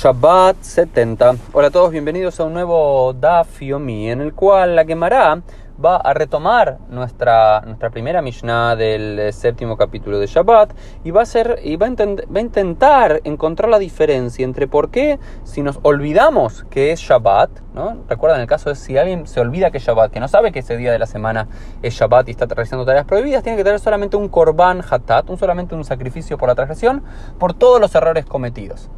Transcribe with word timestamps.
Shabbat 0.00 0.62
70. 0.62 1.36
Hola 1.52 1.68
a 1.68 1.70
todos, 1.70 1.90
bienvenidos 1.90 2.40
a 2.40 2.44
un 2.44 2.54
nuevo 2.54 3.12
Daf 3.12 3.60
Yomi 3.60 4.08
en 4.08 4.22
el 4.22 4.32
cual 4.32 4.74
la 4.74 4.86
Gemara 4.86 5.42
va 5.84 5.96
a 5.98 6.14
retomar 6.14 6.78
nuestra, 6.88 7.60
nuestra 7.66 7.90
primera 7.90 8.22
Mishnah 8.22 8.76
del 8.76 9.18
eh, 9.18 9.30
séptimo 9.30 9.76
capítulo 9.76 10.18
de 10.18 10.26
Shabbat 10.26 10.72
y 11.04 11.10
va 11.10 11.20
a, 11.20 11.26
ser, 11.26 11.60
y 11.62 11.76
va 11.76 11.84
a, 11.84 12.40
intentar 12.40 13.20
encontrar 13.24 13.68
la 13.68 13.78
diferencia 13.78 14.42
entre 14.42 14.66
por 14.66 14.90
qué 14.90 15.18
si 15.44 15.60
nos 15.60 15.78
olvidamos 15.82 16.64
que 16.70 16.92
es 16.92 17.00
Shabbat, 17.00 17.50
¿no? 17.74 17.98
Recuerden 18.08 18.40
el 18.40 18.46
caso 18.46 18.70
de 18.70 18.76
si 18.76 18.96
alguien 18.96 19.26
se 19.26 19.38
olvida 19.40 19.70
que 19.70 19.76
es 19.76 19.84
Shabbat, 19.84 20.10
que 20.10 20.20
no 20.20 20.28
sabe 20.28 20.50
que 20.50 20.60
ese 20.60 20.78
día 20.78 20.92
de 20.92 20.98
la 20.98 21.06
semana 21.06 21.46
es 21.82 21.92
Shabbat 21.92 22.26
y 22.28 22.30
está 22.30 22.46
realizando 22.46 22.86
tareas 22.86 23.04
prohibidas, 23.04 23.42
tiene 23.42 23.58
que 23.58 23.64
tener 23.64 23.80
solamente 23.80 24.16
un 24.16 24.30
korban 24.30 24.80
hatat, 24.80 25.28
un 25.28 25.36
solamente 25.36 25.74
un 25.74 25.84
sacrificio 25.84 26.38
por 26.38 26.48
la 26.48 26.54
transgresión, 26.54 27.02
por 27.38 27.52
todos 27.52 27.78
los 27.82 27.94
errores 27.94 28.24
cometidos. 28.24 28.88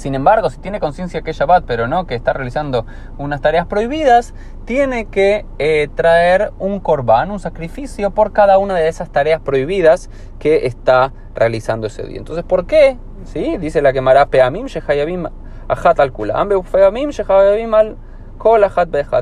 Sin 0.00 0.14
embargo, 0.14 0.48
si 0.48 0.56
tiene 0.56 0.80
conciencia 0.80 1.20
que 1.20 1.32
es 1.32 1.36
Shabbat, 1.36 1.64
pero 1.66 1.86
no 1.86 2.06
que 2.06 2.14
está 2.14 2.32
realizando 2.32 2.86
unas 3.18 3.42
tareas 3.42 3.66
prohibidas, 3.66 4.32
tiene 4.64 5.04
que 5.04 5.44
eh, 5.58 5.88
traer 5.94 6.52
un 6.58 6.80
korban, 6.80 7.30
un 7.30 7.38
sacrificio 7.38 8.10
por 8.10 8.32
cada 8.32 8.56
una 8.56 8.76
de 8.76 8.88
esas 8.88 9.12
tareas 9.12 9.42
prohibidas 9.42 10.08
que 10.38 10.64
está 10.66 11.12
realizando 11.34 11.86
ese 11.86 12.04
día. 12.04 12.16
Entonces, 12.16 12.44
¿por 12.44 12.64
qué? 12.64 12.96
¿Sí? 13.26 13.58
Dice 13.58 13.82
la 13.82 13.92
quemará 13.92 14.24
Peamim 14.24 14.68
Shehayabim 14.68 15.26
Ahat 15.68 16.00
al 16.00 16.12
Kulam, 16.12 16.48
Peamim 16.48 17.10
Shehayabim 17.10 17.74
al 17.74 17.96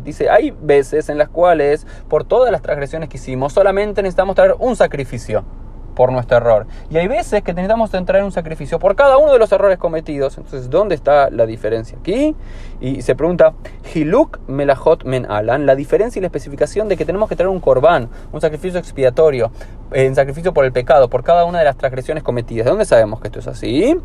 Dice, 0.04 0.30
hay 0.30 0.52
veces 0.52 1.08
en 1.08 1.18
las 1.18 1.28
cuales, 1.28 1.88
por 2.08 2.22
todas 2.22 2.52
las 2.52 2.62
transgresiones 2.62 3.08
que 3.08 3.16
hicimos, 3.16 3.52
solamente 3.52 4.00
necesitamos 4.00 4.36
traer 4.36 4.54
un 4.60 4.76
sacrificio 4.76 5.44
por 5.98 6.12
nuestro 6.12 6.36
error. 6.36 6.68
Y 6.90 6.96
hay 6.96 7.08
veces 7.08 7.42
que 7.42 7.52
necesitamos 7.52 7.92
entrar 7.92 8.20
en 8.20 8.26
un 8.26 8.30
sacrificio 8.30 8.78
por 8.78 8.94
cada 8.94 9.18
uno 9.18 9.32
de 9.32 9.40
los 9.40 9.50
errores 9.50 9.78
cometidos. 9.78 10.38
Entonces, 10.38 10.70
¿dónde 10.70 10.94
está 10.94 11.28
la 11.28 11.44
diferencia? 11.44 11.98
Aquí. 11.98 12.36
Y 12.80 13.02
se 13.02 13.16
pregunta, 13.16 13.54
Hiluk 13.92 14.38
melachot 14.46 15.02
men 15.02 15.26
alan, 15.28 15.66
la 15.66 15.74
diferencia 15.74 16.20
y 16.20 16.22
la 16.22 16.28
especificación 16.28 16.88
de 16.88 16.96
que 16.96 17.04
tenemos 17.04 17.28
que 17.28 17.34
traer 17.34 17.48
un 17.48 17.58
corbán, 17.58 18.08
un 18.30 18.40
sacrificio 18.40 18.78
expiatorio, 18.78 19.50
en 19.90 20.14
sacrificio 20.14 20.54
por 20.54 20.64
el 20.64 20.70
pecado, 20.70 21.10
por 21.10 21.24
cada 21.24 21.44
una 21.44 21.58
de 21.58 21.64
las 21.64 21.76
transgresiones 21.76 22.22
cometidas. 22.22 22.66
¿De 22.66 22.70
dónde 22.70 22.84
sabemos 22.84 23.20
que 23.20 23.26
esto 23.26 23.40
es 23.40 23.48
así? 23.48 23.98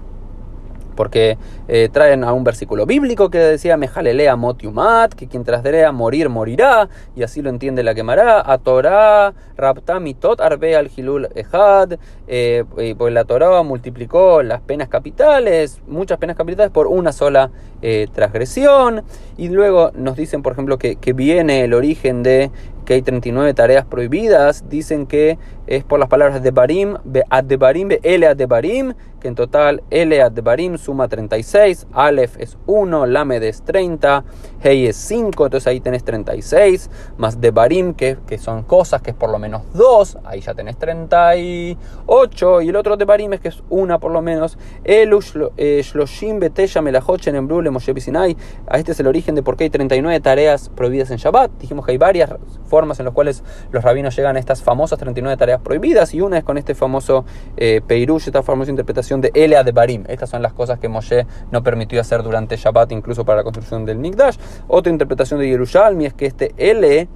Porque 0.95 1.37
eh, 1.67 1.89
traen 1.91 2.23
a 2.23 2.33
un 2.33 2.43
versículo 2.43 2.85
bíblico 2.85 3.29
que 3.29 3.37
decía 3.37 3.77
Mejalelea 3.77 4.35
motiumat, 4.35 5.13
que 5.13 5.27
quien 5.27 5.43
trasderea 5.43 5.91
morir 5.91 6.29
morirá, 6.29 6.89
y 7.15 7.23
así 7.23 7.41
lo 7.41 7.49
entiende 7.49 7.83
la 7.83 7.95
quemará, 7.95 8.43
a 8.45 8.57
Torah, 8.57 9.33
rapta 9.57 9.99
mitot 9.99 10.41
arbe 10.41 10.75
al 10.75 10.89
hilul 10.95 11.29
ejad, 11.35 11.93
eh, 12.27 12.63
pues 12.97 13.13
la 13.13 13.25
Torah 13.25 13.63
multiplicó 13.63 14.43
las 14.43 14.61
penas 14.61 14.87
capitales, 14.87 15.81
muchas 15.87 16.17
penas 16.17 16.35
capitales 16.35 16.71
por 16.71 16.87
una 16.87 17.11
sola 17.11 17.51
eh, 17.81 18.07
transgresión, 18.13 19.03
y 19.37 19.49
luego 19.49 19.91
nos 19.95 20.15
dicen, 20.15 20.41
por 20.41 20.53
ejemplo, 20.53 20.77
que 20.77 21.13
viene 21.13 21.63
el 21.63 21.73
origen 21.73 22.23
de 22.23 22.51
que 22.85 22.95
hay 22.95 23.01
39 23.01 23.53
tareas 23.53 23.85
prohibidas, 23.85 24.69
dicen 24.69 25.05
que 25.05 25.37
es 25.67 25.83
por 25.83 25.99
las 25.99 26.09
palabras 26.09 26.43
de 26.43 26.51
Barim, 26.51 26.97
de 27.03 27.57
Barim, 27.57 27.89
Ele 28.03 28.33
Barim, 28.45 28.93
que 29.19 29.29
en 29.29 29.35
total 29.35 29.81
Ele 29.89 30.21
Barim 30.29 30.77
suma 30.77 31.07
36, 31.07 31.87
Aleph 31.93 32.35
es 32.37 32.57
1, 32.67 33.05
Lamed 33.05 33.43
es 33.43 33.63
30, 33.63 34.25
Hei 34.61 34.87
es 34.87 34.97
5, 34.97 35.45
entonces 35.45 35.67
ahí 35.67 35.79
tenés 35.79 36.03
36, 36.03 36.89
más 37.17 37.39
de 37.39 37.51
Barim, 37.51 37.93
que, 37.93 38.17
que 38.27 38.37
son 38.37 38.63
cosas 38.63 39.01
que 39.01 39.11
es 39.11 39.15
por 39.15 39.29
lo 39.29 39.39
menos 39.39 39.61
2, 39.73 40.17
ahí 40.25 40.41
ya 40.41 40.53
tenés 40.53 40.77
38, 40.77 42.61
y 42.61 42.69
el 42.69 42.75
otro 42.75 42.97
de 42.97 43.05
Barim 43.05 43.33
es 43.33 43.39
que 43.39 43.47
es 43.47 43.63
una 43.69 43.99
por 43.99 44.11
lo 44.11 44.21
menos, 44.21 44.57
Elu 44.83 45.19
eh, 45.55 45.81
Shloshim 45.81 46.39
Beteya 46.39 46.81
Melachot 46.81 47.21
Brule 47.43 47.69
Moshe 47.69 47.97
Sinai, 48.01 48.35
este 48.73 48.91
es 48.91 48.99
el 48.99 49.07
origen 49.07 49.35
de 49.35 49.43
por 49.43 49.55
qué 49.55 49.63
hay 49.63 49.69
39 49.69 50.19
tareas 50.19 50.67
prohibidas 50.67 51.09
en 51.11 51.17
Shabbat, 51.17 51.51
dijimos 51.59 51.85
que 51.85 51.93
hay 51.93 51.97
varias 51.97 52.29
formas 52.73 52.97
en 52.99 53.05
las 53.05 53.13
cuales 53.13 53.43
los 53.71 53.83
rabinos 53.83 54.15
llegan 54.15 54.35
a 54.35 54.39
estas 54.39 54.63
famosas 54.63 54.97
39 54.97 55.37
tareas 55.37 55.61
prohibidas 55.61 56.11
y 56.15 56.21
una 56.21 56.39
es 56.39 56.43
con 56.43 56.57
este 56.57 56.73
famoso 56.73 57.23
eh, 57.55 57.81
Peirush, 57.85 58.25
esta 58.25 58.41
famosa 58.41 58.71
interpretación 58.71 59.21
de 59.21 59.29
Elea 59.35 59.63
de 59.63 59.71
Barim. 59.71 60.05
Estas 60.07 60.31
son 60.31 60.41
las 60.41 60.53
cosas 60.53 60.79
que 60.79 60.89
Moshe 60.89 61.27
no 61.51 61.61
permitió 61.61 62.01
hacer 62.01 62.23
durante 62.23 62.55
Shabbat, 62.55 62.91
incluso 62.91 63.25
para 63.25 63.37
la 63.37 63.43
construcción 63.43 63.85
del 63.85 63.99
Mikdash. 63.99 64.37
Otra 64.67 64.91
interpretación 64.91 65.39
de 65.39 65.49
Yerushalmi 65.49 66.07
es 66.07 66.15
que 66.15 66.25
este 66.25 66.55
Ele 66.57 67.07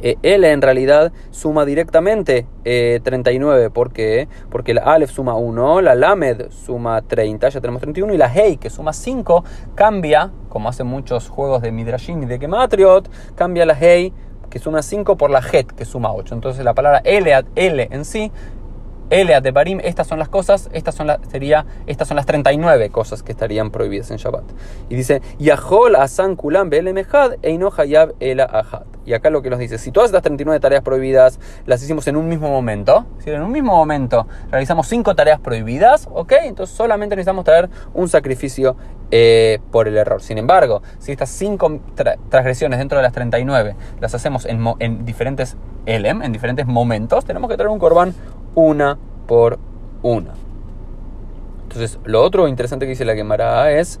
eh, 0.00 0.16
en 0.22 0.62
realidad 0.62 1.12
suma 1.30 1.66
directamente 1.66 2.46
39. 2.62 3.64
Eh, 3.64 3.68
¿Por 3.68 3.92
qué? 3.92 4.26
Porque 4.50 4.72
la 4.72 4.84
Aleph 4.84 5.10
suma 5.10 5.34
1, 5.34 5.82
la 5.82 5.94
Lamed 5.94 6.50
suma 6.50 7.02
30, 7.02 7.50
ya 7.50 7.60
tenemos 7.60 7.82
31, 7.82 8.14
y 8.14 8.16
la 8.16 8.32
Hei, 8.34 8.56
que 8.56 8.70
suma 8.70 8.94
5, 8.94 9.44
cambia, 9.74 10.30
como 10.54 10.68
hacen 10.68 10.86
muchos 10.86 11.28
juegos 11.28 11.62
de 11.62 11.72
Midrashim 11.72 12.22
y 12.22 12.26
de 12.26 12.38
Gematriot, 12.38 13.10
cambia 13.34 13.66
la 13.66 13.74
Hei 13.74 14.12
que 14.48 14.60
suma 14.60 14.82
5 14.82 15.16
por 15.16 15.28
la 15.30 15.40
Het, 15.40 15.66
que 15.72 15.84
suma 15.84 16.12
8. 16.12 16.32
Entonces 16.32 16.64
la 16.64 16.74
palabra 16.74 17.00
L, 17.02 17.28
L 17.56 17.88
en 17.90 18.04
sí 18.04 18.30
Elea 19.10 19.40
de 19.40 19.50
Barim, 19.50 19.80
estas 19.82 20.06
son 20.06 20.18
las 20.18 20.28
cosas, 20.28 20.70
estas 20.72 20.94
son, 20.94 21.08
sería, 21.30 21.66
estas 21.86 22.08
son 22.08 22.16
las 22.16 22.26
39 22.26 22.90
cosas 22.90 23.22
que 23.22 23.32
estarían 23.32 23.70
prohibidas 23.70 24.10
en 24.10 24.16
Shabbat. 24.16 24.44
Y 24.88 24.96
dice, 24.96 25.20
Yahol 25.38 25.96
asan 25.96 26.36
kulam 26.36 26.70
be'elemehad 26.70 27.36
eino 27.42 27.70
hayab 27.76 28.14
ela 28.20 28.44
ahad. 28.44 28.86
Y 29.06 29.12
acá 29.12 29.28
lo 29.28 29.42
que 29.42 29.50
nos 29.50 29.58
dice, 29.58 29.76
si 29.76 29.92
todas 29.92 30.08
estas 30.08 30.22
39 30.22 30.60
tareas 30.60 30.82
prohibidas 30.82 31.38
las 31.66 31.82
hicimos 31.82 32.06
en 32.08 32.16
un 32.16 32.28
mismo 32.28 32.48
momento, 32.48 33.06
si 33.18 33.30
en 33.30 33.42
un 33.42 33.52
mismo 33.52 33.76
momento 33.76 34.26
realizamos 34.50 34.86
5 34.88 35.14
tareas 35.14 35.40
prohibidas, 35.40 36.08
¿ok? 36.10 36.32
Entonces 36.44 36.74
solamente 36.74 37.14
necesitamos 37.14 37.44
traer 37.44 37.68
un 37.92 38.08
sacrificio 38.08 38.76
eh, 39.10 39.60
por 39.70 39.88
el 39.88 39.98
error. 39.98 40.22
Sin 40.22 40.38
embargo, 40.38 40.82
si 40.98 41.12
estas 41.12 41.28
5 41.30 41.80
transgresiones 42.30 42.78
dentro 42.78 42.96
de 42.96 43.02
las 43.02 43.12
39 43.12 43.76
las 44.00 44.14
hacemos 44.14 44.46
en, 44.46 44.64
en 44.78 45.04
diferentes 45.04 45.56
elem, 45.86 46.22
en 46.22 46.32
diferentes 46.32 46.66
momentos, 46.66 47.24
tenemos 47.26 47.50
que 47.50 47.56
traer 47.56 47.68
un 47.68 47.78
corbán 47.78 48.14
una 48.54 48.98
por 49.26 49.58
una. 50.02 50.34
Entonces, 51.62 51.98
lo 52.04 52.22
otro 52.22 52.46
interesante 52.46 52.86
que 52.86 52.90
dice 52.90 53.04
la 53.04 53.14
Gemara 53.14 53.72
es 53.72 54.00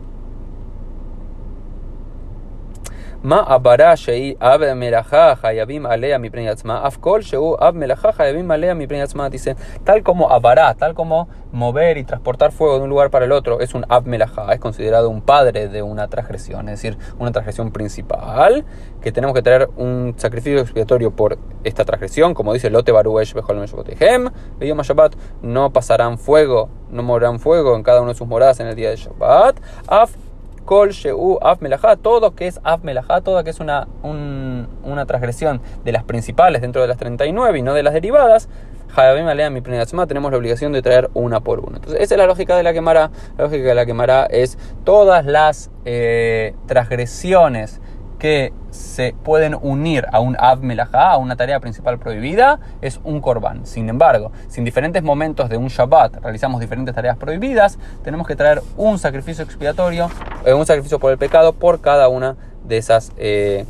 Shei 3.24 4.36
ab 4.38 4.60
melacha 4.76 5.34
hayabim 5.42 5.86
alea 5.86 6.18
mi 6.18 6.28
preñatzma 6.28 6.82
afkol 6.84 7.22
sheu 7.22 7.56
ab 7.58 7.74
melacha 7.74 8.12
hayabim 8.12 8.50
alea 8.50 8.74
mi 8.74 8.86
preñatzma 8.86 9.30
dice 9.30 9.56
tal 9.82 10.02
como 10.02 10.30
abara 10.30 10.74
tal 10.74 10.94
como 10.94 11.26
mover 11.50 11.96
y 11.96 12.04
transportar 12.04 12.52
fuego 12.52 12.76
de 12.76 12.82
un 12.82 12.90
lugar 12.90 13.08
para 13.08 13.24
el 13.24 13.32
otro 13.32 13.60
es 13.60 13.72
un 13.72 13.86
ab 13.88 14.06
melacha. 14.06 14.52
Es 14.52 14.60
considerado 14.60 15.08
un 15.08 15.22
padre 15.22 15.68
de 15.68 15.82
una 15.82 16.08
transgresión 16.08 16.68
es 16.68 16.82
decir 16.82 16.98
una 17.18 17.32
transgresión 17.32 17.72
principal 17.72 18.66
que 19.00 19.10
tenemos 19.10 19.34
que 19.34 19.40
tener 19.40 19.70
un 19.76 20.12
sacrificio 20.18 20.60
expiatorio 20.60 21.10
por 21.10 21.38
esta 21.62 21.86
transgresión. 21.86 22.34
Como 22.34 22.52
dice 22.52 22.68
lote 22.68 22.92
baruesh 22.92 23.32
bechol 23.32 23.56
meshobotehem 23.56 24.28
veio 24.58 24.74
Shabbat 24.82 25.16
no 25.40 25.72
pasarán 25.72 26.18
fuego 26.18 26.68
no 26.90 27.02
morirán 27.02 27.40
fuego 27.40 27.74
en 27.74 27.82
cada 27.82 28.02
una 28.02 28.10
de 28.12 28.18
sus 28.18 28.28
moradas 28.28 28.60
en 28.60 28.66
el 28.66 28.76
día 28.76 28.90
de 28.90 28.96
Shabbat. 28.96 29.60
Af 29.88 30.14
Kol 30.64 30.90
Sheu 30.90 31.38
Af 31.42 31.58
todo 32.02 32.34
que 32.34 32.46
es 32.46 32.60
Af 32.64 32.82
Melajá, 32.82 33.20
todo 33.20 33.42
que 33.44 33.50
es 33.50 33.60
una, 33.60 33.86
una 34.02 35.06
transgresión 35.06 35.60
de 35.84 35.92
las 35.92 36.04
principales 36.04 36.62
dentro 36.62 36.82
de 36.82 36.88
las 36.88 36.96
39 36.96 37.58
y 37.58 37.62
no 37.62 37.74
de 37.74 37.82
las 37.82 37.94
derivadas, 37.94 38.48
Hayabim 38.96 39.26
Alea 39.26 39.50
mi 39.50 39.60
tenemos 39.60 40.30
la 40.30 40.38
obligación 40.38 40.72
de 40.72 40.80
traer 40.80 41.10
una 41.14 41.40
por 41.40 41.60
una. 41.60 41.76
Entonces, 41.76 42.00
esa 42.00 42.14
es 42.14 42.18
la 42.18 42.26
lógica 42.26 42.56
de 42.56 42.62
la 42.62 42.72
quemara. 42.72 43.10
La 43.36 43.44
lógica 43.44 43.68
de 43.68 43.74
la 43.74 43.86
quemara 43.86 44.26
es 44.26 44.56
todas 44.84 45.26
las 45.26 45.70
eh, 45.84 46.54
transgresiones 46.66 47.80
que 48.18 48.52
se 48.74 49.14
pueden 49.22 49.56
unir 49.60 50.06
a 50.12 50.20
un 50.20 50.36
Av 50.38 50.60
a 50.92 51.16
una 51.16 51.36
tarea 51.36 51.60
principal 51.60 51.98
prohibida, 51.98 52.58
es 52.80 53.00
un 53.04 53.20
Korban. 53.20 53.66
Sin 53.66 53.88
embargo, 53.88 54.32
si 54.48 54.60
en 54.60 54.64
diferentes 54.64 55.02
momentos 55.02 55.48
de 55.48 55.56
un 55.56 55.68
Shabbat 55.68 56.16
realizamos 56.22 56.60
diferentes 56.60 56.94
tareas 56.94 57.16
prohibidas, 57.16 57.78
tenemos 58.02 58.26
que 58.26 58.36
traer 58.36 58.62
un 58.76 58.98
sacrificio 58.98 59.44
expiatorio, 59.44 60.10
eh, 60.44 60.54
un 60.54 60.66
sacrificio 60.66 60.98
por 60.98 61.12
el 61.12 61.18
pecado 61.18 61.52
por 61.52 61.80
cada 61.80 62.08
una 62.08 62.36
de 62.64 62.78
esas 62.78 63.12
eh, 63.16 63.64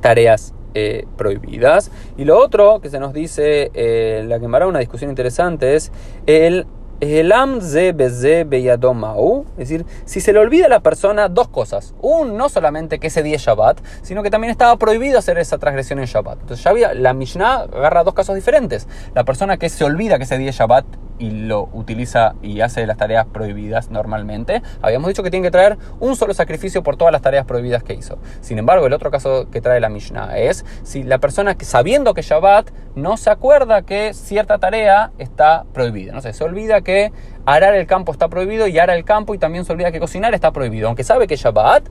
tareas 0.00 0.54
eh, 0.74 1.06
prohibidas. 1.16 1.90
Y 2.16 2.24
lo 2.24 2.38
otro 2.38 2.80
que 2.80 2.90
se 2.90 2.98
nos 2.98 3.12
dice, 3.12 3.70
la 4.26 4.40
que 4.40 4.48
me 4.48 4.64
una 4.64 4.80
discusión 4.80 5.10
interesante, 5.10 5.76
es 5.76 5.92
el 6.26 6.66
Es 9.56 9.70
decir, 9.70 9.86
si 10.04 10.20
se 10.20 10.32
le 10.32 10.38
olvida 10.38 10.66
a 10.66 10.68
la 10.68 10.80
persona 10.80 11.28
dos 11.28 11.48
cosas. 11.48 11.94
Un, 12.02 12.36
no 12.36 12.48
solamente 12.48 12.98
que 12.98 13.06
ese 13.06 13.22
día 13.22 13.36
es 13.36 13.42
Shabbat, 13.42 13.80
sino 14.02 14.22
que 14.22 14.30
también 14.30 14.50
estaba 14.50 14.76
prohibido 14.76 15.18
hacer 15.18 15.38
esa 15.38 15.58
transgresión 15.58 15.98
en 15.98 16.04
Shabbat. 16.04 16.40
Entonces 16.40 16.62
ya 16.62 16.70
había, 16.70 16.94
la 16.94 17.14
Mishnah 17.14 17.62
agarra 17.72 18.04
dos 18.04 18.14
casos 18.14 18.34
diferentes. 18.34 18.86
La 19.14 19.24
persona 19.24 19.56
que 19.56 19.68
se 19.70 19.82
olvida 19.84 20.18
que 20.18 20.24
ese 20.24 20.36
día 20.36 20.50
es 20.50 20.56
Shabbat 20.56 20.84
y 21.20 21.30
lo 21.30 21.68
utiliza 21.72 22.34
y 22.42 22.62
hace 22.62 22.86
las 22.86 22.96
tareas 22.96 23.26
prohibidas 23.26 23.90
normalmente, 23.90 24.62
habíamos 24.82 25.08
dicho 25.08 25.22
que 25.22 25.30
tiene 25.30 25.46
que 25.46 25.50
traer 25.50 25.78
un 26.00 26.16
solo 26.16 26.34
sacrificio 26.34 26.82
por 26.82 26.96
todas 26.96 27.12
las 27.12 27.22
tareas 27.22 27.44
prohibidas 27.44 27.84
que 27.84 27.94
hizo. 27.94 28.18
Sin 28.40 28.58
embargo, 28.58 28.86
el 28.86 28.92
otro 28.92 29.10
caso 29.10 29.48
que 29.50 29.60
trae 29.60 29.80
la 29.80 29.90
Mishnah 29.90 30.38
es 30.38 30.64
si 30.82 31.04
la 31.04 31.18
persona 31.18 31.56
sabiendo 31.60 32.14
que 32.14 32.22
Shabbat 32.22 32.70
no 32.94 33.16
se 33.16 33.30
acuerda 33.30 33.82
que 33.82 34.14
cierta 34.14 34.58
tarea 34.58 35.12
está 35.18 35.64
prohibida. 35.72 36.12
No 36.12 36.22
sé, 36.22 36.32
se 36.32 36.42
olvida 36.42 36.80
que 36.80 37.12
arar 37.44 37.74
el 37.74 37.86
campo 37.86 38.12
está 38.12 38.28
prohibido 38.28 38.66
y 38.66 38.78
ara 38.78 38.94
el 38.94 39.04
campo 39.04 39.34
y 39.34 39.38
también 39.38 39.64
se 39.64 39.72
olvida 39.72 39.92
que 39.92 40.00
cocinar 40.00 40.34
está 40.34 40.52
prohibido. 40.52 40.88
Aunque 40.88 41.04
sabe 41.04 41.26
que 41.26 41.36
Shabbat, 41.36 41.88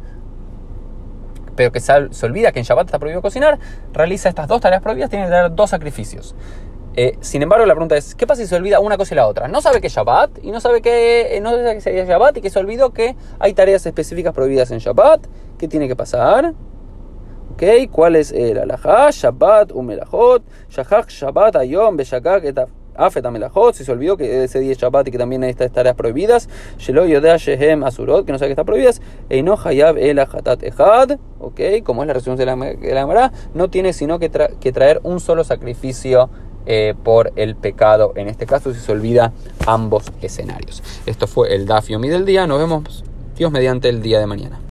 pero 1.56 1.72
que 1.72 1.80
se, 1.82 1.94
olvida 2.26 2.52
que 2.52 2.60
en 2.60 2.66
Shabbat 2.66 2.88
está 2.88 3.00
prohibido 3.00 3.22
cocinar, 3.22 3.60
realiza 3.94 4.30
estas 4.30 4.48
dos 4.48 4.62
tareas 4.62 4.82
prohibidas, 4.82 5.10
tiene 5.10 5.26
que 5.26 5.32
dar 5.32 5.54
dos 5.54 5.70
sacrificios. 5.70 6.36
Eh, 7.02 7.18
sin 7.22 7.42
embargo, 7.42 7.66
la 7.66 7.76
pregunta 7.76 7.96
es, 7.96 8.14
¿qué 8.14 8.28
pasa 8.28 8.42
si 8.42 8.48
se 8.50 8.58
olvida 8.58 8.82
una 8.82 8.98
cosa 8.98 9.14
y 9.14 9.16
la 9.16 9.26
otra? 9.26 9.48
No 9.48 9.62
sabe 9.62 9.80
que 9.80 9.88
es 9.88 9.94
Shabbat 9.94 10.44
y 10.44 10.52
no 10.52 10.60
sabe 10.60 10.82
que, 10.82 11.38
eh, 11.38 11.40
no 11.40 11.52
sabe 11.52 11.76
que 11.76 11.80
sería 11.80 12.04
Shabbat 12.04 12.36
y 12.36 12.42
que 12.42 12.50
se 12.50 12.60
olvidó 12.60 12.92
que 12.92 13.16
hay 13.40 13.54
tareas 13.54 13.86
específicas 13.86 14.34
prohibidas 14.34 14.70
en 14.72 14.80
Shabbat. 14.80 15.26
¿Qué 15.58 15.70
tiene 15.70 15.88
que 15.88 15.96
pasar? 15.96 16.54
¿Cuál 17.92 18.18
es 18.18 18.34
el 18.34 18.58
alajá? 18.58 19.12
Shabbat, 19.12 19.72
umelajot, 19.72 20.44
shahak, 20.68 21.08
Shabbat, 21.08 21.56
ayom, 21.56 21.96
beshakak, 21.96 22.44
etaf. 22.44 22.70
Afeta 22.96 23.32
Melajot, 23.32 23.76
si 23.76 23.86
se 23.86 23.94
olvidó 23.94 24.18
que 24.18 24.44
ese 24.44 24.60
día 24.60 24.74
es 24.74 24.78
Shabbat 24.78 25.08
y 25.08 25.12
que 25.12 25.18
también 25.18 25.42
hay 25.44 25.52
estas 25.52 25.72
tareas 25.72 25.96
prohibidas, 25.96 26.50
Shelo 26.80 27.06
Yodea 27.06 27.38
Shehem 27.38 27.82
Asurot, 27.86 28.26
que 28.26 28.34
no 28.34 28.38
sabe 28.38 28.50
que 28.50 28.54
está 28.54 28.66
prohibidas, 28.66 29.02
Eino 29.30 29.58
Hayab 29.58 29.98
El 29.98 30.20
Hatat 30.20 30.64
Ehad, 30.64 31.18
ok, 31.40 31.62
como 31.86 32.04
es 32.04 32.08
la 32.08 32.14
resolución 32.14 32.36
de 32.36 32.46
la, 32.46 33.06
la 33.06 33.32
no 33.54 33.70
tiene 33.70 33.94
sino 33.94 34.20
que 34.20 34.30
traer 34.30 35.00
un 35.04 35.22
solo 35.22 35.46
sacrificio 35.46 36.30
eh, 36.66 36.94
por 37.04 37.32
el 37.36 37.56
pecado, 37.56 38.14
en 38.16 38.28
este 38.28 38.46
caso 38.46 38.74
si 38.74 38.80
se 38.80 38.92
olvida 38.92 39.34
ambos 39.66 40.12
escenarios. 40.22 40.84
Esto 41.06 41.28
fue 41.28 41.56
el 41.56 41.66
Dafiomi 41.66 42.10
del 42.10 42.26
día, 42.26 42.48
nos 42.48 42.60
vemos 42.60 43.04
Dios 43.36 43.52
mediante 43.52 43.90
el 43.90 44.02
día 44.02 44.20
de 44.20 44.28
mañana. 44.28 44.60